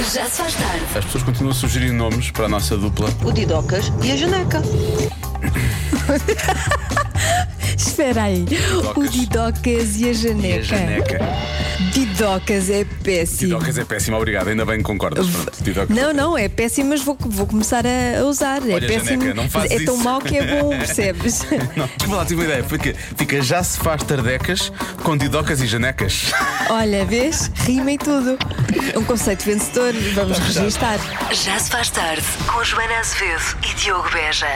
[0.00, 0.82] Já se faz tarde.
[0.96, 3.08] As pessoas continuam a sugerir nomes para a nossa dupla.
[3.22, 4.62] O Didocas e a Janeca.
[7.86, 8.44] Espera aí.
[8.94, 10.62] O Didocas e a E a Janeca.
[10.62, 11.18] Janeca.
[11.92, 13.38] Didocas é péssimo.
[13.52, 14.48] Tidocas é péssimo, obrigado.
[14.48, 15.26] Ainda bem que concordas.
[15.26, 15.92] Pronto.
[15.92, 18.58] Não, não, é péssimo, mas vou, vou começar a usar.
[18.68, 19.22] é Olha, péssimo.
[19.22, 20.04] Janeca, não fazes é tão isso.
[20.04, 21.42] mau que é bom, percebes?
[21.76, 22.62] Não, desculpa lá, tive uma ideia.
[22.64, 24.70] Porque fica já se faz tardecas
[25.02, 26.30] com Tidocas e Janecas.
[26.68, 27.50] Olha, vês?
[27.64, 28.38] Rima e tudo.
[28.96, 30.98] Um conceito vencedor, vamos registar.
[31.32, 32.22] Já se faz tarde.
[32.46, 34.46] Com Joana Azevedo e Diogo Beja.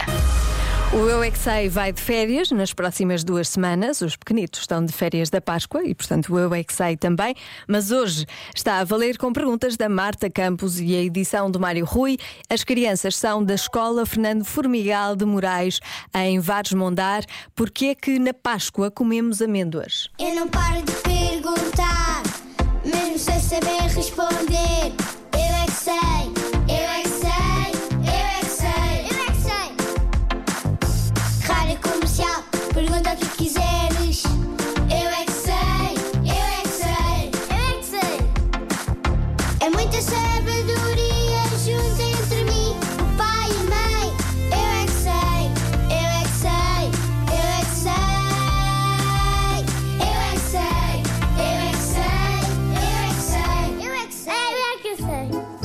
[0.94, 4.00] O Eu é que Sei vai de férias nas próximas duas semanas.
[4.00, 7.34] Os pequenitos estão de férias da Páscoa e, portanto, o Eu é que Sei também.
[7.66, 11.84] Mas hoje está a valer com perguntas da Marta Campos e a edição do Mário
[11.84, 12.16] Rui.
[12.48, 15.80] As crianças são da Escola Fernando Formigal de Moraes,
[16.14, 17.24] em Vares Mondar.
[17.56, 20.08] Porquê é que na Páscoa comemos amêndoas?
[20.16, 22.22] Eu não paro de perguntar,
[22.84, 25.03] mesmo sem saber responder.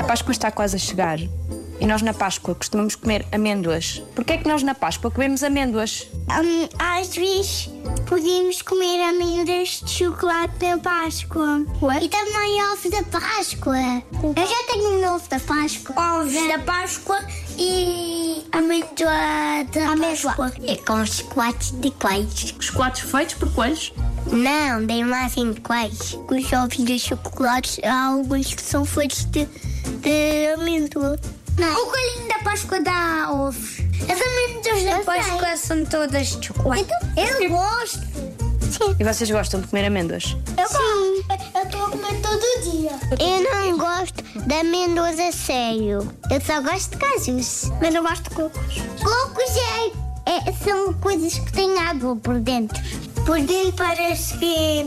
[0.09, 4.01] Páscoa está quase a chegar e nós na Páscoa costumamos comer amêndoas.
[4.15, 6.07] Porquê é que nós na Páscoa comemos amêndoas?
[6.31, 7.69] Hum, às vezes
[8.07, 11.63] podíamos comer amêndoas de chocolate na Páscoa.
[12.01, 13.77] E também ovos da Páscoa.
[14.23, 16.21] Eu já tenho um ovo da Páscoa.
[16.21, 17.19] Ovos da Páscoa
[17.55, 20.51] e amêndoa da Páscoa.
[20.65, 22.55] É com chocolates de queijo.
[22.59, 23.93] Chocolates feitos por coelhos?
[24.31, 26.25] Não, da imagem de queijo.
[26.27, 29.47] Os ovos de chocolate, há alguns que são feitos de,
[30.01, 31.19] de amêndoa.
[31.57, 33.79] O coelhinho da Páscoa dá ovos.
[34.03, 36.87] As amêndoas da Páscoa são todas de chocolate.
[37.17, 37.99] eu gosto.
[38.71, 38.95] Sim.
[38.99, 40.35] E vocês gostam de comer amêndoas?
[40.57, 41.23] Eu Sim.
[41.55, 42.91] Eu estou a comer todo dia.
[43.19, 46.07] Eu não gosto de amêndoas a sério.
[46.29, 47.71] Eu só gosto de cajus.
[47.81, 48.75] Mas não gosto de cocos.
[49.03, 52.79] Cocos é, é- são coisas que têm água por dentro.
[53.25, 54.85] Por dentro parece que é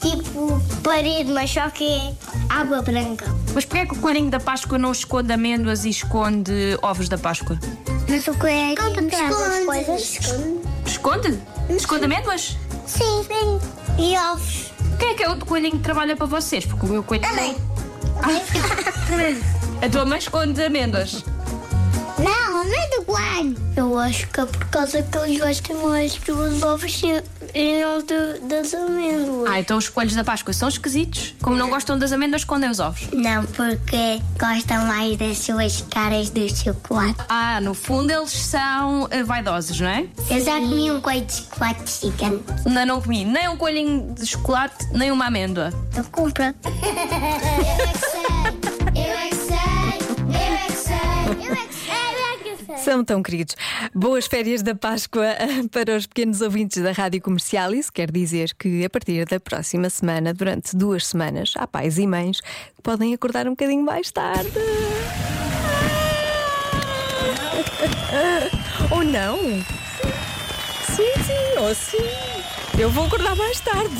[0.00, 2.12] tipo parede, mas só que é
[2.48, 3.26] água branca.
[3.54, 7.18] Mas porquê é que o coelhinho da Páscoa não esconde amêndoas e esconde ovos da
[7.18, 7.58] Páscoa?
[8.08, 10.18] Mas o coelho esconde coisas.
[10.86, 11.38] Esconde?
[11.70, 12.56] Esconde amêndoas?
[12.86, 13.60] Sim, sim.
[13.98, 14.72] E ovos.
[14.98, 16.64] Quem é que é o coelhinho que trabalha para vocês?
[16.64, 17.30] Porque o meu coelhinho.
[17.30, 17.56] Também.
[19.82, 21.24] A tua mãe esconde amêndoas.
[22.18, 23.56] Não, não é do coelho.
[23.76, 27.02] Eu acho que é por causa que eles gostam mais dos ovos
[27.54, 29.50] e não de- das amêndoas.
[29.50, 31.34] Ah, então os coelhos da Páscoa são esquisitos.
[31.42, 33.08] Como não gostam das amêndoas, escondem os ovos.
[33.12, 37.16] Não, porque gostam mais das suas caras de chocolate.
[37.28, 40.06] Ah, no fundo eles são eh, vaidosos, não é?
[40.30, 42.44] Eu já comi um coelho de chocolate gigante.
[42.66, 45.72] Ainda não comi nem um coelhinho de chocolate, nem uma amêndoa.
[45.96, 46.44] Eu compro.
[46.54, 46.60] Eu
[47.80, 49.23] é que sei, eu é que
[52.84, 53.56] São tão queridos.
[53.94, 55.34] Boas férias da Páscoa
[55.72, 57.72] para os pequenos ouvintes da Rádio Comercial.
[57.72, 62.06] Isso quer dizer que a partir da próxima semana, durante duas semanas, há pais e
[62.06, 64.52] mães que podem acordar um bocadinho mais tarde.
[68.90, 69.38] Ou não?
[70.94, 72.06] Sim, sim, ou sim.
[72.78, 73.94] Eu vou acordar mais tarde.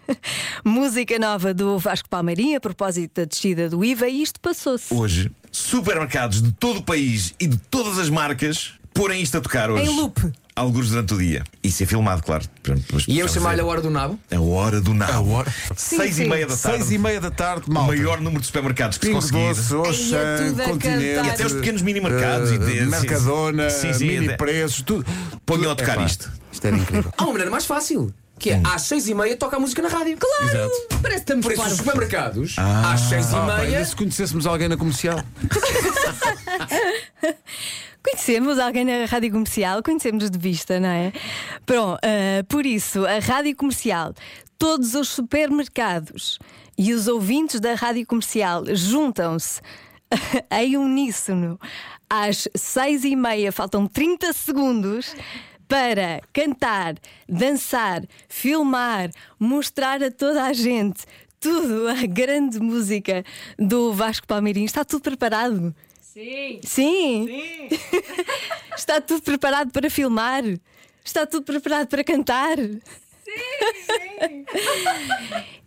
[0.65, 4.93] música nova do Vasco Palmeirinho a propósito da descida do IVA e isto passou-se.
[4.93, 9.71] Hoje, supermercados de todo o país e de todas as marcas porem isto a tocar
[9.71, 9.85] hoje.
[9.85, 10.33] Em loop.
[10.57, 11.43] Alguns durante o dia.
[11.65, 12.45] E ser filmado, claro.
[13.09, 14.17] E eu pessoas chamar-lhe a hora do nabo.
[14.31, 15.13] A hora do nabo.
[15.13, 15.55] A hora.
[15.77, 16.31] Seis Sim, e sim.
[16.31, 16.79] meia da tarde.
[16.79, 17.89] Seis e meia da tarde, O malta.
[17.93, 19.55] maior número de supermercados que se Pingo conseguir.
[19.69, 21.27] Doce, é Continente.
[21.27, 25.05] E até os pequenos mini-mercados e eh, de- Mercadona, Sim, sim, mini até- preços, tudo.
[25.45, 26.31] Ponham a tocar isto.
[26.53, 27.13] Isto era incrível.
[27.19, 28.15] Há uma maneira mais fácil.
[28.39, 30.17] Que é às seis e meia toca a música na rádio.
[30.19, 30.71] Claro!
[31.03, 32.93] Parece que estamos Por isso, os supermercados, Ah.
[32.93, 33.79] às seis e Ah, pá, meia.
[33.79, 35.21] ainda se conhecêssemos alguém na comercial.
[38.05, 41.11] Conhecemos alguém na rádio comercial, conhecemos de vista, não é?
[41.65, 44.13] Pronto, ah, por isso, a rádio comercial,
[44.59, 46.39] todos os supermercados
[46.77, 49.63] e os ouvintes da rádio comercial juntam-se
[50.53, 51.59] em uníssono
[52.09, 55.15] às seis e meia, faltam 30 segundos.
[55.67, 56.95] Para cantar,
[57.27, 59.11] dançar, filmar,
[59.41, 61.07] mostrar a toda a gente
[61.41, 63.25] tudo, a grande música
[63.59, 64.67] do Vasco Palmeirinho.
[64.67, 65.75] Está tudo preparado?
[66.15, 66.61] Sim.
[66.63, 67.27] Sim.
[68.79, 70.45] Está tudo preparado para filmar?
[71.05, 72.57] Está tudo preparado para cantar?
[72.57, 74.45] Sim.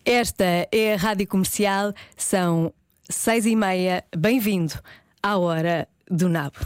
[0.06, 2.74] Esta é a Rádio Comercial, são
[3.10, 4.06] seis e meia.
[4.16, 4.76] Bem-vindo
[5.22, 6.60] à hora do nabo.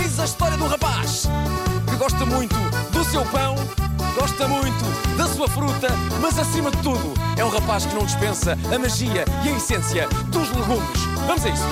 [0.00, 1.26] Eis a história de um rapaz
[1.88, 2.56] que gosta muito
[2.90, 3.54] do seu pão,
[4.14, 4.84] gosta muito
[5.16, 5.88] da sua fruta,
[6.20, 10.08] mas acima de tudo é um rapaz que não dispensa a magia e a essência
[10.30, 11.00] dos legumes.
[11.26, 11.62] Vamos a isso.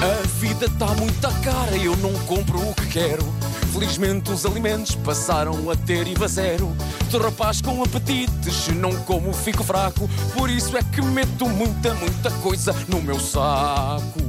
[0.00, 3.24] A vida está muito à cara e eu não compro o que quero.
[3.72, 6.74] Felizmente os alimentos passaram a ter IVA zero.
[7.10, 10.08] Sou rapaz com apetite, se não como fico fraco.
[10.34, 14.20] Por isso é que meto muita, muita coisa no meu saco.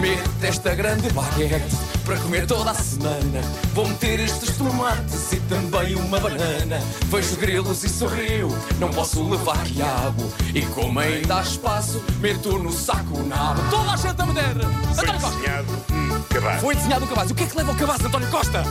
[0.00, 3.42] Meto esta grande baguete para comer toda a semana.
[3.74, 6.80] Vou meter estes tomates e também uma banana.
[7.04, 10.32] Vejo grilos e sorrio, não posso levar quiabo.
[10.54, 13.60] E como ainda há espaço, meto no saco o nabo.
[13.68, 14.56] Toda a gente a meter!
[14.98, 15.36] António Costa!
[15.36, 16.60] desenhado um cabaz.
[16.62, 17.30] Foi desenhado um cabaz.
[17.30, 18.62] O que é que leva ao cabaz, António Costa?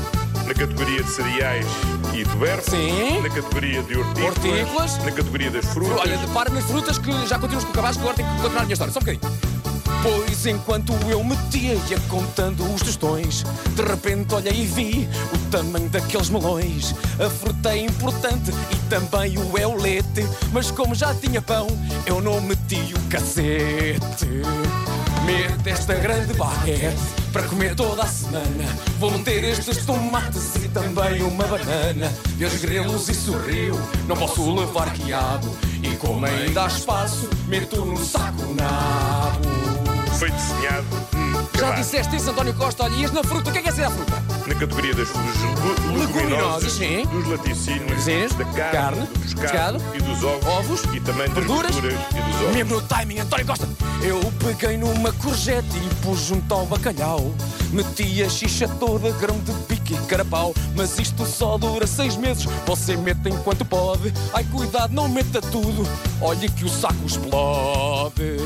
[0.48, 1.66] Na categoria de cereais
[2.16, 2.66] e tubérculos.
[2.66, 3.22] Sim.
[3.22, 4.38] Na categoria de hortícolas.
[4.38, 4.98] Hortícolas.
[4.98, 6.00] Na categoria das frutas.
[6.00, 8.62] Olha, para nas frutas que já continuamos com o cabaz, que agora tenho que continuar
[8.62, 8.92] a minha história.
[8.92, 9.56] Só um bocadinho.
[10.03, 13.44] Pois enquanto eu metia ia contando os tostões,
[13.75, 16.94] de repente olhei e vi o tamanho daqueles melões.
[17.19, 21.67] A fruta é importante e também o é o leite, mas como já tinha pão,
[22.05, 24.27] eu não meti o cacete.
[25.25, 26.95] Mete esta grande baguete
[27.33, 28.63] para comer toda a semana.
[28.97, 32.11] Vou meter estes tomates e também uma banana.
[32.38, 33.77] E os grelos e sorriu,
[34.07, 35.53] não posso levar quiabo.
[35.83, 39.66] E como ainda há espaço, meto no saco nabo.
[40.17, 40.85] Foi desenhado
[41.15, 42.83] um Já disseste isso, António Costa?
[42.83, 44.23] Olha, ias na fruta, o que é que é ser a fruta?
[44.47, 45.37] Na categoria das frutas
[45.99, 47.05] Leguminosas, sim.
[47.05, 48.27] dos laticínios, Sim.
[48.37, 51.99] da carne, Carne, do pescado, pescado, e dos ovos, ovos, e também das verduras, verduras
[52.11, 52.55] e dos ovos.
[52.55, 53.69] Mesmo no timing, António Costa.
[54.01, 57.31] Eu peguei numa courgette e pus junto ao bacalhau.
[57.71, 60.53] Meti a xixa toda, grão de pique e carapau.
[60.75, 62.45] Mas isto só dura seis meses.
[62.65, 64.12] Você mete enquanto pode.
[64.33, 65.88] Ai, cuidado, não meta tudo.
[66.21, 68.38] Olhe que o saco explode.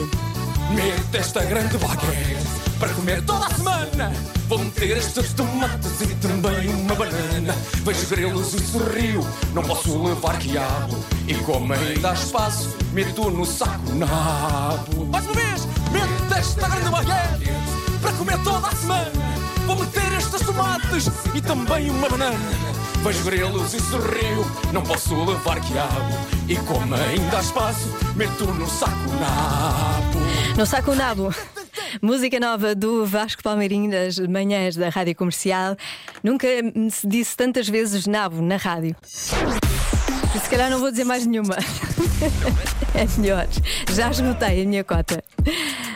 [0.75, 2.37] Mete esta grande baguete
[2.79, 4.13] para comer toda a semana.
[4.47, 7.53] Vou meter estes tomates e também uma banana.
[7.83, 10.97] Vejo grelos e sorrio, não posso levar quiabo.
[11.27, 15.05] E como ainda há espaço, meto no saco nabo.
[15.07, 17.51] Mais uma vez, mete esta grande baguete
[18.01, 19.11] para comer toda a semana.
[19.65, 22.37] Vou meter estes tomates e também uma banana.
[23.03, 26.40] Vejo grelos e sorrio, não posso levar quiabo.
[26.51, 30.19] E como ainda há espaço, meto no saco nabo.
[30.57, 31.33] No Saco Nabo.
[32.01, 35.77] Música nova do Vasco Palmeirinho das manhãs da Rádio Comercial.
[36.21, 36.45] Nunca
[36.89, 38.97] se disse tantas vezes nabo na rádio.
[39.01, 41.55] Se calhar não vou dizer mais nenhuma.
[42.93, 43.47] É melhor.
[43.93, 45.23] Já esgotei a minha cota.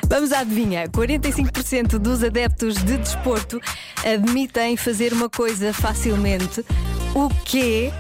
[0.08, 0.88] Vamos à adivinha.
[0.88, 3.60] 45% dos adeptos de desporto
[4.06, 6.66] admitem fazer uma coisa facilmente.
[7.14, 7.92] O quê?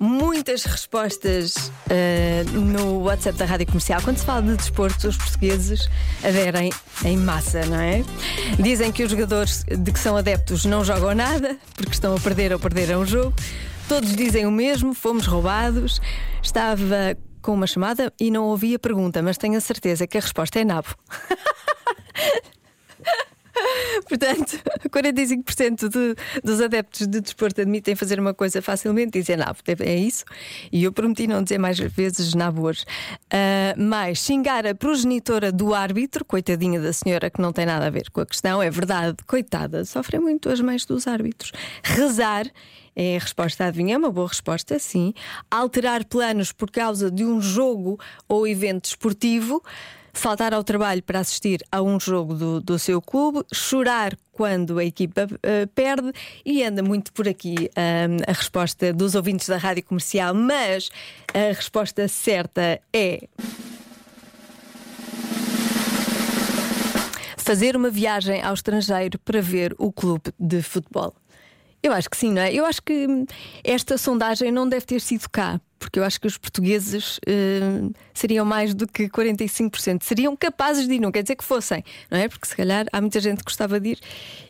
[0.00, 4.00] Muitas respostas ah, no WhatsApp da Rádio Comercial.
[4.02, 5.88] Quando se fala de desporto, os portugueses
[6.22, 6.70] aderem
[7.04, 8.04] em massa, não é?
[8.58, 12.52] Dizem que os jogadores de que são adeptos não jogam nada, porque estão a perder
[12.52, 13.34] ou perderam o jogo.
[13.88, 16.00] Todos dizem o mesmo, fomos roubados.
[16.42, 20.20] Estava com uma chamada e não ouvi a pergunta, mas tenho a certeza que a
[20.20, 20.88] resposta é nabo.
[24.08, 29.58] Portanto, 45% de, dos adeptos de desporto admitem fazer uma coisa facilmente dizem nabo.
[29.80, 30.24] É isso.
[30.72, 32.84] E eu prometi não dizer mais vezes nabo hoje.
[33.32, 37.90] Uh, mais xingar a progenitora do árbitro, coitadinha da senhora que não tem nada a
[37.90, 41.52] ver com a questão, é verdade, coitada, sofrem muito as mães dos árbitros.
[41.82, 42.46] Rezar.
[43.00, 43.94] É a resposta, adivinha?
[43.94, 45.14] É uma boa resposta, sim.
[45.48, 47.96] Alterar planos por causa de um jogo
[48.28, 49.62] ou evento esportivo
[50.12, 54.84] faltar ao trabalho para assistir a um jogo do, do seu clube, chorar quando a
[54.84, 56.12] equipa uh, perde
[56.44, 60.90] e anda muito por aqui uh, a resposta dos ouvintes da rádio comercial, mas
[61.34, 63.28] a resposta certa é.
[67.36, 71.14] Fazer uma viagem ao estrangeiro para ver o clube de futebol.
[71.82, 72.52] Eu acho que sim, não é?
[72.52, 73.06] Eu acho que
[73.62, 78.44] esta sondagem não deve ter sido cá, porque eu acho que os portugueses uh, seriam
[78.44, 80.02] mais do que 45%.
[80.02, 82.28] Seriam capazes de ir, não quer dizer que fossem, não é?
[82.28, 84.00] Porque se calhar há muita gente que gostava de ir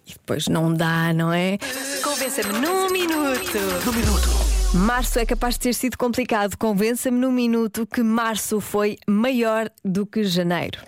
[0.07, 1.59] e depois não dá, não é?
[2.03, 3.59] Convença-me num minuto.
[3.85, 4.29] Num minuto.
[4.75, 6.57] Março é capaz de ter sido complicado.
[6.57, 10.81] Convença-me num minuto que março foi maior do que janeiro.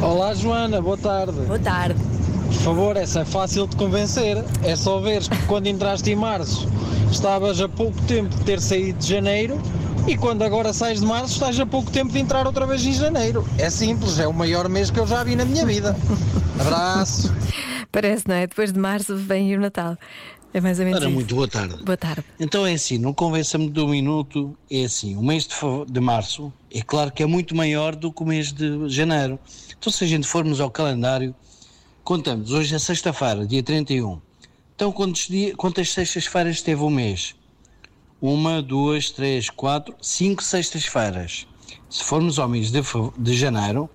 [0.00, 1.40] Olá, Joana, boa tarde.
[1.46, 2.13] Boa tarde.
[2.54, 4.42] Por favor, essa é fácil de convencer.
[4.62, 6.68] É só veres que quando entraste em março
[7.10, 9.60] estavas a pouco tempo de ter saído de janeiro
[10.06, 12.92] e quando agora sais de março estás a pouco tempo de entrar outra vez em
[12.92, 13.46] janeiro.
[13.58, 15.96] É simples, é o maior mês que eu já vi na minha vida.
[16.58, 17.32] Abraço.
[17.92, 18.46] Parece, não é?
[18.46, 19.96] Depois de março vem o Natal.
[20.52, 21.14] É mais ou menos Ora, isso.
[21.14, 21.82] muito boa tarde.
[21.84, 22.24] Boa tarde.
[22.38, 25.54] Então é assim, não convença-me de um minuto, é assim, o mês de,
[25.88, 29.38] de março é claro que é muito maior do que o mês de janeiro.
[29.76, 31.34] Então se a gente formos ao calendário,
[32.04, 34.20] contamos, hoje é sexta-feira, dia 31.
[34.76, 37.34] Então quantos, dia, quantas sextas-feiras teve o mês?
[38.20, 41.46] Uma, duas, três, quatro, cinco sextas-feiras.
[41.88, 42.80] Se formos ao mês de,
[43.18, 43.88] de janeiro,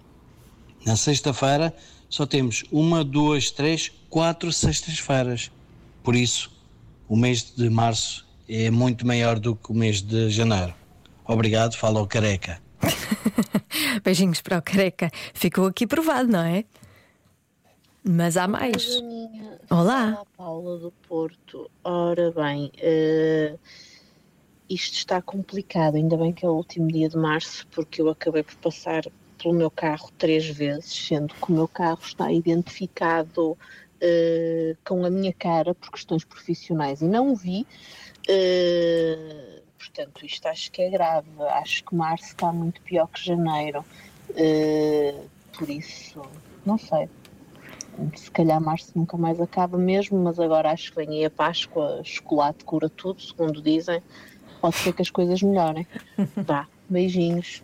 [0.86, 1.74] na sexta-feira,
[2.10, 5.52] só temos uma, duas, três, quatro sextas-feiras.
[6.04, 6.52] Por isso,
[7.08, 10.74] o mês de março é muito maior do que o mês de janeiro.
[11.26, 12.60] Obrigado, fala ao careca.
[14.04, 15.12] Beijinhos para o careca.
[15.34, 16.66] Ficou aqui provado, não é?
[18.12, 19.00] Mas há mais.
[19.70, 20.22] Olá.
[20.22, 21.70] a Paula do Porto.
[21.84, 23.56] Ora bem, eh,
[24.68, 25.94] isto está complicado.
[25.94, 29.04] Ainda bem que é o último dia de março, porque eu acabei por passar
[29.38, 33.56] pelo meu carro três vezes, sendo que o meu carro está identificado
[34.02, 37.64] eh, com a minha cara por questões profissionais e não o vi.
[38.28, 41.30] Eh, portanto, isto acho que é grave.
[41.62, 43.86] Acho que março está muito pior que janeiro.
[45.54, 46.24] Por isso,
[46.66, 47.08] não sei.
[48.16, 52.02] Se calhar março nunca mais acaba mesmo, mas agora acho que vem aí a Páscoa,
[52.04, 54.02] chocolate cura tudo, segundo dizem.
[54.62, 55.88] Pode ser que as coisas melhorem.
[56.36, 57.62] Vá, beijinhos.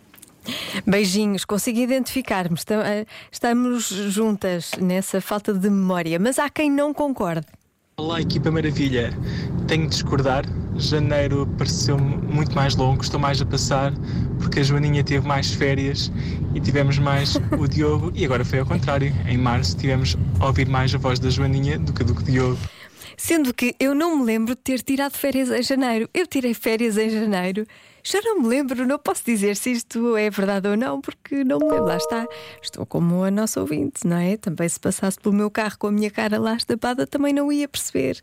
[0.86, 2.56] Beijinhos, consigo identificar-me.
[2.84, 7.46] Eh, Estamos juntas nessa falta de memória, mas há quem não concorde.
[7.96, 9.10] Olá, equipa maravilha.
[9.66, 10.44] Tenho de discordar.
[10.78, 13.92] Janeiro pareceu muito mais longo, estou mais a passar,
[14.38, 16.12] porque a Joaninha teve mais férias
[16.54, 19.14] e tivemos mais o Diogo, e agora foi ao contrário.
[19.26, 22.58] Em março tivemos a ouvir mais a voz da Joaninha do que do que Diogo.
[23.16, 26.08] Sendo que eu não me lembro de ter tirado férias em janeiro.
[26.12, 27.66] Eu tirei férias em janeiro.
[28.08, 31.58] Já não me lembro, não posso dizer se isto é verdade ou não, porque não
[31.58, 31.86] me lembro.
[31.86, 32.24] Lá está.
[32.62, 34.36] Estou como a nossa ouvinte, não é?
[34.36, 37.66] Também se passasse pelo meu carro com a minha cara lá estapada, também não ia
[37.66, 38.20] perceber.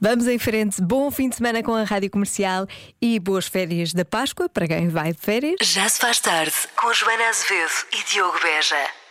[0.00, 0.80] Vamos em frente.
[0.80, 2.66] Bom fim de semana com a Rádio Comercial
[3.00, 5.56] e boas férias da Páscoa para quem vai de férias.
[5.60, 9.05] Já se faz tarde com Joana Azevedo e Diogo Beja.